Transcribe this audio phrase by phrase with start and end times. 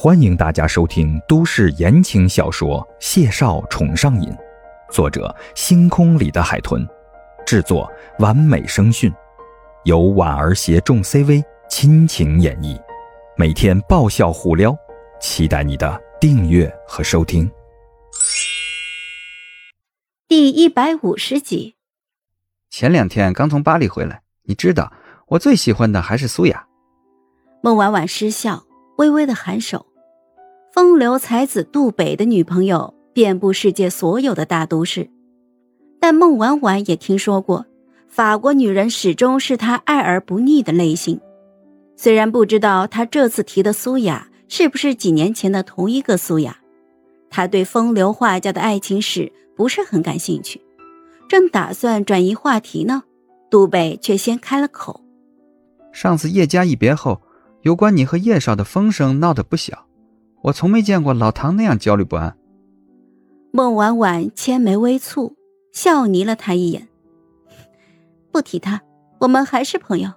[0.00, 4.30] 欢迎大家收听都市言情小说《谢少宠上瘾》，
[4.92, 6.86] 作者：星空里的海豚，
[7.44, 9.12] 制作：完美声讯，
[9.82, 12.80] 由婉儿携众 CV 亲情演绎，
[13.36, 14.72] 每天爆笑互撩，
[15.20, 17.50] 期待你的订阅和收听。
[20.28, 21.74] 第一百五十集。
[22.70, 24.92] 前两天刚从巴黎回来，你知道
[25.26, 26.68] 我最喜欢的还是苏雅。
[27.64, 28.62] 孟婉婉失笑，
[28.98, 29.87] 微微的颔首。
[30.78, 35.10] 风流才子杜北的女朋友遍布世界所有的大都市，
[35.98, 37.66] 但孟婉婉也听说过，
[38.06, 41.20] 法国女人始终是她爱而不腻的类型。
[41.96, 46.56] 虽然不知道她这次提的苏雅是不是几年前的同一个苏雅，
[47.28, 50.60] 她对风流画家的爱情史不是很感兴趣，
[51.28, 53.02] 正打算转移话题呢，
[53.50, 55.00] 杜北却先开了口
[55.90, 57.20] ：“上次叶家一别后，
[57.62, 59.86] 有关你和叶少的风声闹得不小。”
[60.48, 62.36] 我从没见过老唐那样焦虑不安。
[63.52, 65.34] 孟婉婉千眉微蹙，
[65.72, 66.88] 笑睨了他一眼。
[68.30, 68.80] 不提他，
[69.20, 70.10] 我们还是朋友。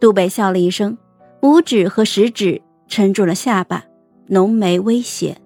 [0.00, 0.98] 杜北笑了一声，
[1.40, 3.84] 拇指和食指撑住了下巴，
[4.26, 5.40] 浓眉微斜。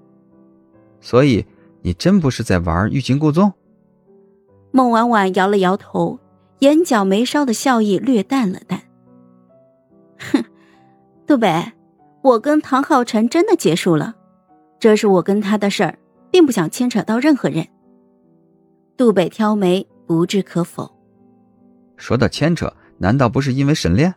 [1.01, 1.45] 所以
[1.83, 3.53] 你真不是在玩欲擒故纵？
[4.71, 6.19] 孟婉婉摇了摇头，
[6.61, 8.81] 眼角眉梢的笑意略淡了淡。
[10.19, 10.43] 哼，
[11.27, 11.73] 杜北。
[12.27, 14.13] 我跟唐浩辰真的结束了，
[14.81, 15.97] 这是我跟他的事儿，
[16.29, 17.65] 并不想牵扯到任何人。
[18.97, 20.91] 杜北挑眉，不置可否。
[21.97, 24.13] 说到牵扯，难道不是因为沈炼？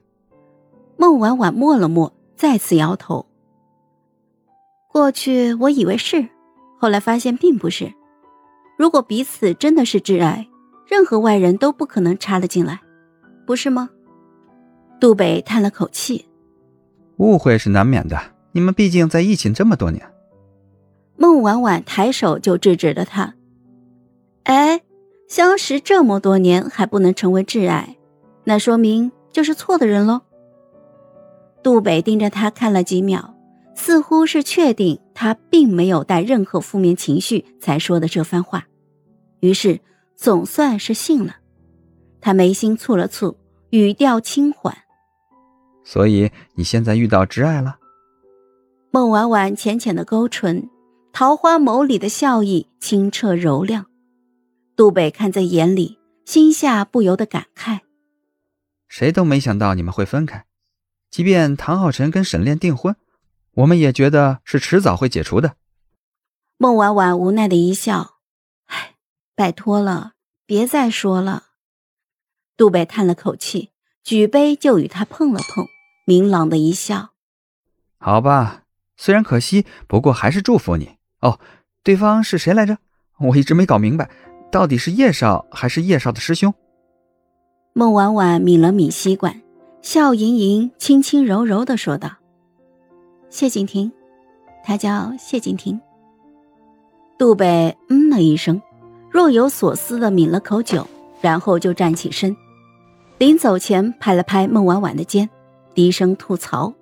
[0.97, 3.23] 孟婉婉默了默，再次摇头。
[4.87, 6.27] 过去我以为是，
[6.79, 7.93] 后来发现并不是。
[8.75, 10.49] 如果彼此真的是挚爱，
[10.87, 12.81] 任何外人都不可能插了进来，
[13.45, 13.87] 不是吗？
[14.99, 16.25] 杜北叹了口气。
[17.19, 18.17] 误会是难免的，
[18.53, 20.01] 你们毕竟在一起这么多年。
[21.17, 23.35] 孟婉婉抬手就制止了他。
[24.43, 24.81] 哎，
[25.27, 27.97] 相识这么多年还不能成为挚爱，
[28.45, 30.21] 那说明就是错的人喽。
[31.61, 33.35] 杜北盯着他看了几秒，
[33.75, 38.65] 似乎是确定他并没有带任何负面情绪才说的这番话，
[39.41, 39.81] 于是
[40.15, 41.35] 总算是信了。
[42.21, 43.35] 他眉心蹙了蹙，
[43.71, 44.73] 语调轻缓。
[45.91, 47.79] 所以你现在遇到挚爱了？
[48.91, 50.69] 孟婉婉浅浅的勾唇，
[51.11, 53.87] 桃花眸里的笑意清澈柔亮。
[54.75, 57.79] 杜北看在眼里，心下不由得感慨：
[58.87, 60.45] 谁都没想到你们会分开。
[61.09, 62.95] 即便唐浩辰跟沈炼订婚，
[63.55, 65.55] 我们也觉得是迟早会解除的。
[66.57, 68.19] 孟婉婉无奈的一笑
[68.69, 68.93] ：“哎，
[69.33, 70.11] 拜托了，
[70.45, 71.45] 别再说了。”
[72.55, 73.71] 杜北叹了口气，
[74.03, 75.65] 举杯就与他碰了碰。
[76.09, 77.09] 明朗的一笑，
[77.99, 78.63] 好吧，
[78.97, 81.39] 虽然可惜，不过还是祝福你哦。
[81.83, 82.79] 对方是谁来着？
[83.19, 84.09] 我一直没搞明白，
[84.51, 86.51] 到底是叶少还是叶少的师兄？
[87.73, 89.39] 孟婉婉抿了抿吸管，
[89.83, 92.09] 笑盈盈、轻轻柔柔的说道
[93.29, 93.91] ：“谢景亭，
[94.63, 95.79] 他叫谢景亭。”
[97.19, 98.59] 杜北嗯了一声，
[99.11, 100.87] 若有所思的抿了口酒，
[101.21, 102.35] 然后就站起身，
[103.19, 105.29] 临走前拍了拍孟婉婉的肩。
[105.79, 106.73] 低声吐槽：“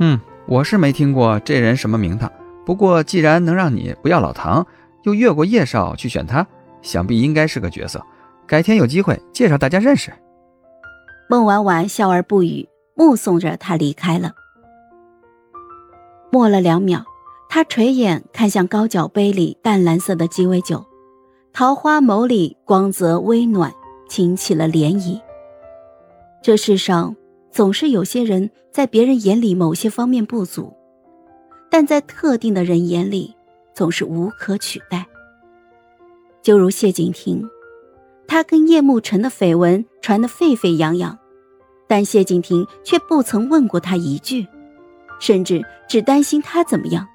[0.00, 2.32] 嗯，我是没听过这人什么名堂。
[2.64, 4.66] 不过既然能让你不要老唐，
[5.02, 6.46] 又越过叶少去选他，
[6.80, 8.02] 想必应该是个角色。
[8.46, 10.10] 改天有机会介绍大家认识。”
[11.28, 14.32] 孟婉婉笑而不语，目送着他离开了。
[16.32, 17.04] 默了两秒，
[17.50, 20.82] 他垂眼看向高脚杯里淡蓝色的鸡尾酒，
[21.52, 23.70] 桃花眸里光泽微暖，
[24.08, 25.20] 轻起了涟漪。
[26.42, 27.14] 这世上。
[27.54, 30.74] 总是有些人在别人眼里某些方面不足，
[31.70, 33.32] 但在特定的人眼里
[33.72, 35.06] 总是无可取代。
[36.42, 37.48] 就如谢景亭，
[38.26, 41.16] 他跟叶慕辰的绯闻传得沸沸扬扬，
[41.86, 44.44] 但谢景亭却不曾问过他一句，
[45.20, 47.06] 甚至只担心他怎么样，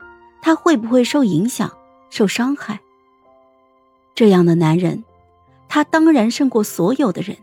[0.42, 1.70] 他会不会受影响、
[2.10, 2.80] 受伤害。
[4.16, 5.04] 这样的男人，
[5.68, 7.36] 他当然胜过所有的人。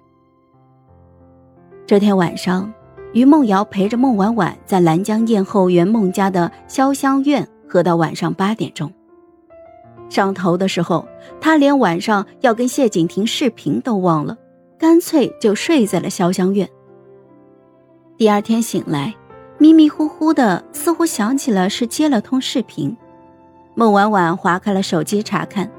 [1.86, 2.72] 这天晚上。
[3.12, 8.92] 于梦瑶陪着孟婉婉在兰江宴后园孟家的潇湘院喝到晚上八点钟。
[10.08, 11.06] 上头的时候，
[11.40, 14.36] 他连晚上要跟谢景亭视频都忘了，
[14.78, 16.68] 干脆就睡在了潇湘院。
[18.16, 19.14] 第二天醒来，
[19.58, 22.96] 迷迷糊糊的，似乎想起了是接了通视频。
[23.74, 25.70] 孟婉婉划开了手机查看，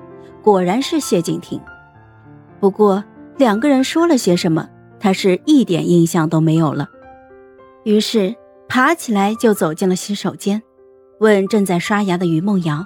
[0.43, 1.59] 果然是谢景亭。
[2.59, 3.03] 不过
[3.37, 4.67] 两个人说了些什么，
[4.99, 6.87] 他是一点印象都没有了。
[7.87, 8.35] 于是
[8.67, 10.61] 爬起来就走进了洗手间，
[11.21, 12.85] 问正在刷牙的于梦瑶：“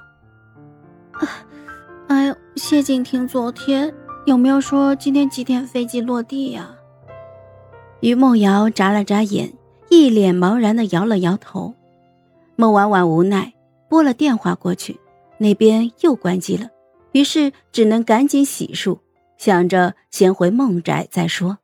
[2.08, 3.92] 哎呦，谢静婷昨天
[4.28, 6.76] 有没有说今天几点飞机落地呀？”
[8.02, 9.52] 于梦瑶眨了眨眼，
[9.90, 11.74] 一脸茫然的摇了摇头。
[12.56, 13.52] 孟婉婉无奈
[13.90, 15.00] 拨了电话过去，
[15.40, 16.70] 那边又关机了，
[17.14, 19.00] 于是只能赶紧洗漱，
[19.40, 21.58] 想着先回孟宅再说。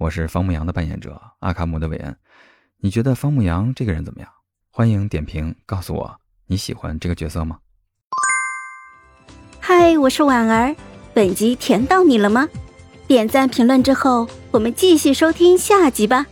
[0.00, 2.16] 我是方牧阳的扮演者阿卡姆的韦恩，
[2.78, 4.30] 你觉得方牧阳这个人怎么样？
[4.70, 7.58] 欢迎点评告诉我你喜欢这个角色吗？
[9.58, 10.74] 嗨，我是婉儿，
[11.12, 12.48] 本集甜到你了吗？
[13.06, 16.26] 点赞评论之后，我们继续收听下集吧。